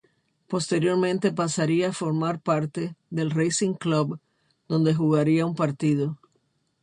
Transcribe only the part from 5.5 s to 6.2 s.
partido.